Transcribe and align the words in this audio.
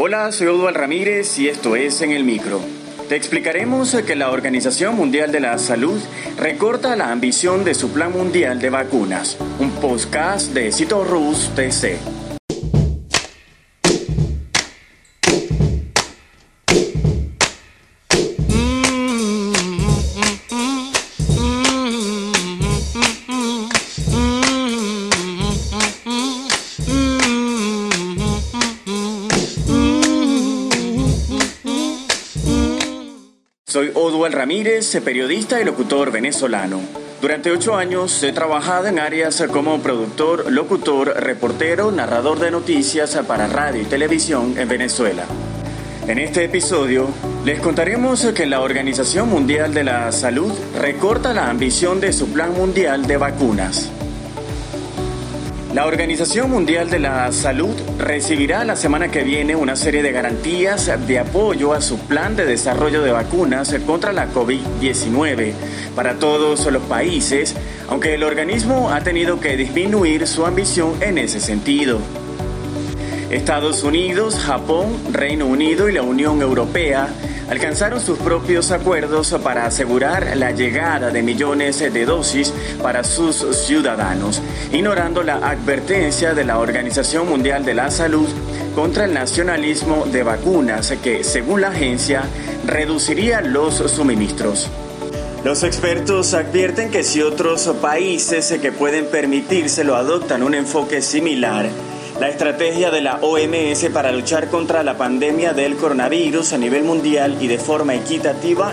Hola, 0.00 0.30
soy 0.30 0.46
Odual 0.46 0.76
Ramírez 0.76 1.40
y 1.40 1.48
esto 1.48 1.74
es 1.74 2.02
En 2.02 2.12
el 2.12 2.22
Micro. 2.22 2.60
Te 3.08 3.16
explicaremos 3.16 3.96
que 4.06 4.14
la 4.14 4.30
Organización 4.30 4.94
Mundial 4.94 5.32
de 5.32 5.40
la 5.40 5.58
Salud 5.58 6.00
recorta 6.36 6.94
la 6.94 7.10
ambición 7.10 7.64
de 7.64 7.74
su 7.74 7.90
Plan 7.90 8.12
Mundial 8.12 8.60
de 8.60 8.70
Vacunas. 8.70 9.36
Un 9.58 9.72
podcast 9.72 10.54
de 10.54 10.70
Cito 10.70 11.02
Rus 11.02 11.50
TC. 11.56 12.17
Soy 33.68 33.90
Odual 33.92 34.32
Ramírez, 34.32 34.98
periodista 35.04 35.60
y 35.60 35.64
locutor 35.66 36.10
venezolano. 36.10 36.80
Durante 37.20 37.50
ocho 37.50 37.76
años 37.76 38.22
he 38.22 38.32
trabajado 38.32 38.86
en 38.86 38.98
áreas 38.98 39.44
como 39.52 39.78
productor, 39.82 40.50
locutor, 40.50 41.08
reportero, 41.22 41.92
narrador 41.92 42.38
de 42.38 42.50
noticias 42.50 43.14
para 43.28 43.46
radio 43.46 43.82
y 43.82 43.84
televisión 43.84 44.54
en 44.56 44.68
Venezuela. 44.68 45.24
En 46.06 46.18
este 46.18 46.44
episodio 46.44 47.08
les 47.44 47.60
contaremos 47.60 48.24
que 48.34 48.46
la 48.46 48.62
Organización 48.62 49.28
Mundial 49.28 49.74
de 49.74 49.84
la 49.84 50.12
Salud 50.12 50.50
recorta 50.80 51.34
la 51.34 51.50
ambición 51.50 52.00
de 52.00 52.14
su 52.14 52.32
Plan 52.32 52.54
Mundial 52.54 53.06
de 53.06 53.18
Vacunas. 53.18 53.92
La 55.74 55.84
Organización 55.84 56.50
Mundial 56.50 56.88
de 56.88 56.98
la 56.98 57.30
Salud 57.30 57.76
recibirá 57.98 58.64
la 58.64 58.74
semana 58.74 59.10
que 59.10 59.22
viene 59.22 59.54
una 59.54 59.76
serie 59.76 60.02
de 60.02 60.12
garantías 60.12 60.90
de 61.06 61.18
apoyo 61.18 61.74
a 61.74 61.82
su 61.82 61.98
plan 61.98 62.36
de 62.36 62.46
desarrollo 62.46 63.02
de 63.02 63.12
vacunas 63.12 63.74
contra 63.84 64.14
la 64.14 64.32
COVID-19 64.32 65.52
para 65.94 66.14
todos 66.14 66.64
los 66.72 66.82
países, 66.84 67.54
aunque 67.86 68.14
el 68.14 68.24
organismo 68.24 68.90
ha 68.90 69.02
tenido 69.02 69.40
que 69.40 69.58
disminuir 69.58 70.26
su 70.26 70.46
ambición 70.46 70.94
en 71.02 71.18
ese 71.18 71.38
sentido. 71.38 72.00
Estados 73.30 73.82
Unidos, 73.82 74.36
Japón, 74.36 74.86
Reino 75.12 75.46
Unido 75.46 75.88
y 75.88 75.92
la 75.92 76.02
Unión 76.02 76.40
Europea 76.40 77.08
alcanzaron 77.50 78.00
sus 78.00 78.18
propios 78.18 78.70
acuerdos 78.70 79.34
para 79.42 79.66
asegurar 79.66 80.36
la 80.36 80.52
llegada 80.52 81.10
de 81.10 81.22
millones 81.22 81.78
de 81.78 82.04
dosis 82.04 82.52
para 82.82 83.04
sus 83.04 83.44
ciudadanos, 83.66 84.42
ignorando 84.72 85.22
la 85.22 85.36
advertencia 85.36 86.34
de 86.34 86.44
la 86.44 86.58
Organización 86.58 87.28
Mundial 87.28 87.64
de 87.64 87.74
la 87.74 87.90
Salud 87.90 88.28
contra 88.74 89.04
el 89.04 89.14
nacionalismo 89.14 90.06
de 90.06 90.22
vacunas 90.22 90.92
que, 91.02 91.22
según 91.22 91.60
la 91.60 91.68
agencia, 91.68 92.22
reduciría 92.66 93.40
los 93.40 93.76
suministros. 93.90 94.68
Los 95.44 95.62
expertos 95.62 96.34
advierten 96.34 96.90
que 96.90 97.04
si 97.04 97.22
otros 97.22 97.68
países 97.80 98.52
que 98.60 98.72
pueden 98.72 99.06
permitírselo 99.06 99.96
adoptan 99.96 100.42
un 100.42 100.54
enfoque 100.54 101.00
similar, 101.00 101.68
la 102.20 102.28
estrategia 102.28 102.90
de 102.90 103.00
la 103.00 103.16
OMS 103.22 103.86
para 103.92 104.10
luchar 104.10 104.48
contra 104.48 104.82
la 104.82 104.96
pandemia 104.96 105.52
del 105.52 105.76
coronavirus 105.76 106.52
a 106.52 106.58
nivel 106.58 106.82
mundial 106.82 107.36
y 107.40 107.46
de 107.46 107.58
forma 107.58 107.94
equitativa 107.94 108.72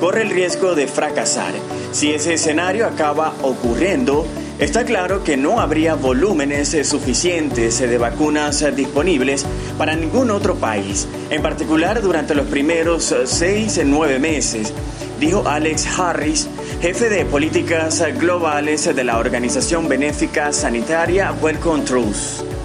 corre 0.00 0.22
el 0.22 0.30
riesgo 0.30 0.74
de 0.74 0.86
fracasar. 0.86 1.52
Si 1.90 2.12
ese 2.12 2.34
escenario 2.34 2.86
acaba 2.86 3.34
ocurriendo, 3.42 4.26
Está 4.58 4.84
claro 4.84 5.22
que 5.22 5.36
no 5.36 5.60
habría 5.60 5.94
volúmenes 5.94 6.76
suficientes 6.82 7.78
de 7.78 7.96
vacunas 7.96 8.64
disponibles 8.74 9.46
para 9.78 9.94
ningún 9.94 10.32
otro 10.32 10.56
país, 10.56 11.06
en 11.30 11.42
particular 11.42 12.02
durante 12.02 12.34
los 12.34 12.48
primeros 12.48 13.14
seis 13.26 13.80
nueve 13.84 14.18
meses, 14.18 14.74
dijo 15.20 15.46
Alex 15.46 15.86
Harris, 15.96 16.48
jefe 16.82 17.08
de 17.08 17.24
políticas 17.24 18.02
globales 18.18 18.92
de 18.92 19.04
la 19.04 19.18
organización 19.18 19.88
benéfica 19.88 20.52
sanitaria 20.52 21.32
Wellcome 21.40 21.84
Truth. 21.84 22.57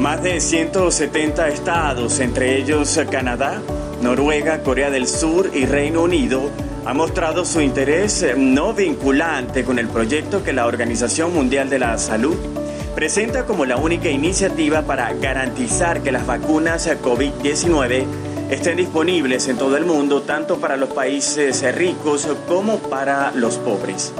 Más 0.00 0.22
de 0.22 0.40
170 0.40 1.48
estados, 1.48 2.20
entre 2.20 2.56
ellos 2.56 2.98
Canadá, 3.10 3.60
Noruega, 4.00 4.62
Corea 4.62 4.88
del 4.88 5.06
Sur 5.06 5.50
y 5.52 5.66
Reino 5.66 6.00
Unido, 6.04 6.48
han 6.86 6.96
mostrado 6.96 7.44
su 7.44 7.60
interés 7.60 8.24
no 8.34 8.72
vinculante 8.72 9.62
con 9.62 9.78
el 9.78 9.88
proyecto 9.88 10.42
que 10.42 10.54
la 10.54 10.64
Organización 10.64 11.34
Mundial 11.34 11.68
de 11.68 11.80
la 11.80 11.98
Salud 11.98 12.34
presenta 12.94 13.44
como 13.44 13.66
la 13.66 13.76
única 13.76 14.08
iniciativa 14.08 14.80
para 14.80 15.12
garantizar 15.12 16.02
que 16.02 16.12
las 16.12 16.26
vacunas 16.26 16.88
COVID-19 16.88 18.06
estén 18.48 18.78
disponibles 18.78 19.48
en 19.48 19.58
todo 19.58 19.76
el 19.76 19.84
mundo, 19.84 20.22
tanto 20.22 20.56
para 20.60 20.78
los 20.78 20.88
países 20.88 21.62
ricos 21.74 22.26
como 22.48 22.78
para 22.78 23.32
los 23.32 23.58
pobres. 23.58 24.14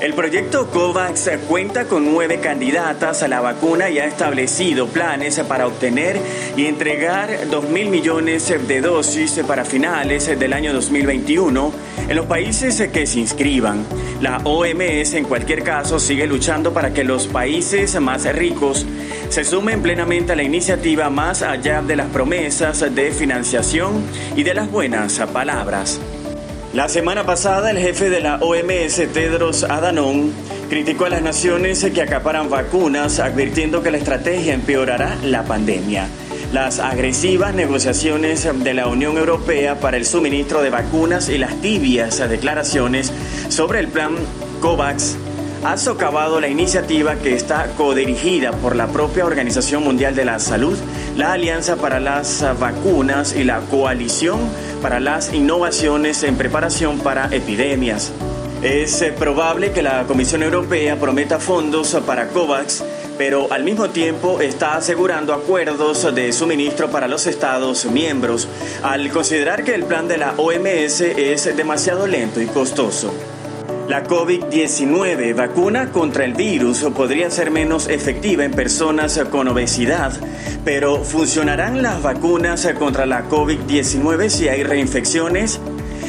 El 0.00 0.14
proyecto 0.14 0.70
COVAX 0.70 1.28
cuenta 1.48 1.86
con 1.86 2.12
nueve 2.12 2.38
candidatas 2.38 3.24
a 3.24 3.28
la 3.28 3.40
vacuna 3.40 3.90
y 3.90 3.98
ha 3.98 4.04
establecido 4.04 4.86
planes 4.86 5.40
para 5.40 5.66
obtener 5.66 6.20
y 6.56 6.66
entregar 6.66 7.48
2 7.50 7.68
mil 7.70 7.88
millones 7.88 8.48
de 8.68 8.80
dosis 8.80 9.40
para 9.44 9.64
finales 9.64 10.26
del 10.38 10.52
año 10.52 10.72
2021 10.72 11.72
en 12.08 12.16
los 12.16 12.26
países 12.26 12.80
que 12.92 13.06
se 13.06 13.18
inscriban. 13.18 13.84
La 14.20 14.38
OMS 14.44 15.14
en 15.14 15.24
cualquier 15.24 15.64
caso 15.64 15.98
sigue 15.98 16.28
luchando 16.28 16.72
para 16.72 16.94
que 16.94 17.02
los 17.02 17.26
países 17.26 18.00
más 18.00 18.24
ricos 18.36 18.86
se 19.30 19.42
sumen 19.42 19.82
plenamente 19.82 20.32
a 20.32 20.36
la 20.36 20.44
iniciativa 20.44 21.10
más 21.10 21.42
allá 21.42 21.82
de 21.82 21.96
las 21.96 22.06
promesas 22.06 22.94
de 22.94 23.10
financiación 23.10 24.04
y 24.36 24.44
de 24.44 24.54
las 24.54 24.70
buenas 24.70 25.18
palabras. 25.32 26.00
La 26.74 26.86
semana 26.86 27.24
pasada, 27.24 27.70
el 27.70 27.78
jefe 27.78 28.10
de 28.10 28.20
la 28.20 28.36
OMS, 28.36 28.96
Tedros 29.14 29.64
Adhanom, 29.64 30.30
criticó 30.68 31.06
a 31.06 31.08
las 31.08 31.22
naciones 31.22 31.82
que 31.82 32.02
acaparan 32.02 32.50
vacunas, 32.50 33.20
advirtiendo 33.20 33.82
que 33.82 33.90
la 33.90 33.96
estrategia 33.96 34.52
empeorará 34.52 35.16
la 35.24 35.44
pandemia. 35.44 36.08
Las 36.52 36.78
agresivas 36.78 37.54
negociaciones 37.54 38.46
de 38.62 38.74
la 38.74 38.86
Unión 38.86 39.16
Europea 39.16 39.80
para 39.80 39.96
el 39.96 40.04
suministro 40.04 40.60
de 40.60 40.68
vacunas 40.68 41.30
y 41.30 41.38
las 41.38 41.58
tibias 41.62 42.18
declaraciones 42.28 43.12
sobre 43.48 43.80
el 43.80 43.88
plan 43.88 44.16
COVAX 44.60 45.16
ha 45.64 45.76
socavado 45.76 46.40
la 46.40 46.48
iniciativa 46.48 47.16
que 47.16 47.34
está 47.34 47.68
codirigida 47.76 48.52
por 48.52 48.76
la 48.76 48.86
propia 48.86 49.24
Organización 49.24 49.82
Mundial 49.82 50.14
de 50.14 50.24
la 50.24 50.38
Salud, 50.38 50.78
la 51.16 51.32
Alianza 51.32 51.76
para 51.76 52.00
las 52.00 52.44
Vacunas 52.58 53.34
y 53.34 53.44
la 53.44 53.60
Coalición 53.60 54.38
para 54.82 55.00
las 55.00 55.32
Innovaciones 55.32 56.22
en 56.22 56.36
Preparación 56.36 57.00
para 57.00 57.26
Epidemias. 57.34 58.12
Es 58.62 59.02
eh, 59.02 59.12
probable 59.12 59.70
que 59.70 59.82
la 59.82 60.04
Comisión 60.04 60.42
Europea 60.42 60.96
prometa 60.96 61.38
fondos 61.38 61.96
para 62.04 62.28
COVAX, 62.28 62.82
pero 63.16 63.52
al 63.52 63.62
mismo 63.62 63.90
tiempo 63.90 64.40
está 64.40 64.76
asegurando 64.76 65.32
acuerdos 65.32 66.12
de 66.12 66.32
suministro 66.32 66.90
para 66.90 67.06
los 67.06 67.26
Estados 67.26 67.84
miembros, 67.84 68.48
al 68.82 69.10
considerar 69.10 69.62
que 69.62 69.74
el 69.74 69.84
plan 69.84 70.08
de 70.08 70.18
la 70.18 70.34
OMS 70.36 71.00
es 71.00 71.56
demasiado 71.56 72.06
lento 72.06 72.40
y 72.40 72.46
costoso. 72.46 73.12
La 73.88 74.04
COVID-19 74.04 75.34
vacuna 75.34 75.90
contra 75.90 76.26
el 76.26 76.34
virus 76.34 76.80
podría 76.94 77.30
ser 77.30 77.50
menos 77.50 77.88
efectiva 77.88 78.44
en 78.44 78.50
personas 78.50 79.18
con 79.30 79.48
obesidad, 79.48 80.12
pero 80.62 81.02
¿funcionarán 81.04 81.82
las 81.82 82.02
vacunas 82.02 82.68
contra 82.78 83.06
la 83.06 83.26
COVID-19 83.30 84.28
si 84.28 84.46
hay 84.46 84.62
reinfecciones? 84.62 85.58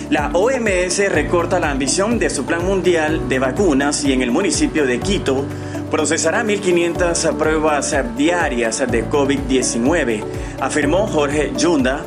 La 0.09 0.29
OMS 0.33 1.09
recorta 1.09 1.61
la 1.61 1.71
ambición 1.71 2.19
de 2.19 2.29
su 2.29 2.45
plan 2.45 2.65
mundial 2.65 3.29
de 3.29 3.39
vacunas 3.39 4.03
y 4.03 4.11
en 4.11 4.23
el 4.23 4.31
municipio 4.31 4.85
de 4.85 4.99
Quito 4.99 5.45
procesará 5.89 6.43
1.500 6.43 7.37
pruebas 7.37 7.95
diarias 8.17 8.83
de 8.91 9.09
COVID-19, 9.09 10.25
afirmó 10.59 11.07
Jorge 11.07 11.53
Yunda, 11.57 12.03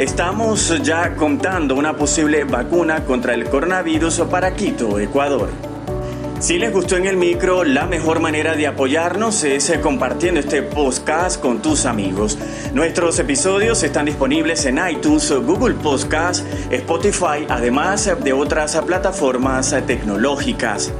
Estamos 0.00 0.82
ya 0.82 1.14
contando 1.14 1.74
una 1.74 1.94
posible 1.94 2.44
vacuna 2.44 3.04
contra 3.04 3.34
el 3.34 3.44
coronavirus 3.44 4.22
para 4.30 4.54
Quito, 4.54 4.98
Ecuador. 4.98 5.50
Si 6.38 6.58
les 6.58 6.72
gustó 6.72 6.96
en 6.96 7.04
el 7.04 7.18
micro, 7.18 7.64
la 7.64 7.84
mejor 7.84 8.18
manera 8.18 8.56
de 8.56 8.66
apoyarnos 8.66 9.44
es 9.44 9.68
eh, 9.68 9.78
compartiendo 9.78 10.40
este 10.40 10.62
podcast 10.62 11.38
con 11.38 11.60
tus 11.60 11.84
amigos. 11.84 12.38
Nuestros 12.72 13.18
episodios 13.18 13.82
están 13.82 14.06
disponibles 14.06 14.64
en 14.64 14.78
iTunes, 14.90 15.30
Google 15.32 15.74
Podcast, 15.74 16.46
Spotify, 16.70 17.44
además 17.50 18.10
de 18.24 18.32
otras 18.32 18.74
plataformas 18.76 19.76
tecnológicas. 19.86 20.94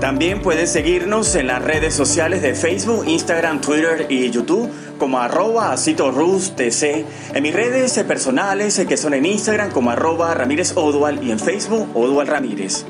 También 0.00 0.42
puedes 0.42 0.70
seguirnos 0.70 1.34
en 1.34 1.46
las 1.46 1.62
redes 1.62 1.94
sociales 1.94 2.42
de 2.42 2.54
Facebook, 2.54 3.04
Instagram, 3.06 3.60
Twitter 3.60 4.06
y 4.10 4.30
YouTube 4.30 4.70
como 4.98 5.18
arroba 5.18 5.74
TC, 5.76 7.04
en 7.34 7.42
mis 7.42 7.54
redes 7.54 7.92
personales 8.04 8.78
que 8.86 8.96
son 8.96 9.14
en 9.14 9.26
Instagram 9.26 9.70
como 9.70 9.90
arroba 9.90 10.34
Ramírez 10.34 10.76
Odual 10.76 11.24
y 11.24 11.30
en 11.30 11.38
Facebook 11.38 11.88
Odual 11.94 12.26
Ramírez. 12.26 12.84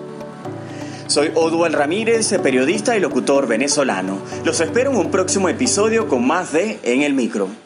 Soy 1.06 1.30
Odual 1.34 1.74
Ramírez, 1.74 2.34
periodista 2.42 2.96
y 2.96 3.00
locutor 3.00 3.46
venezolano. 3.46 4.18
Los 4.44 4.60
espero 4.60 4.90
en 4.90 4.96
un 4.96 5.10
próximo 5.10 5.48
episodio 5.48 6.08
con 6.08 6.26
más 6.26 6.52
de 6.52 6.80
En 6.82 7.02
el 7.02 7.14
Micro. 7.14 7.63